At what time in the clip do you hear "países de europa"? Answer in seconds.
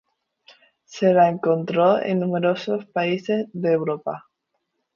2.87-4.27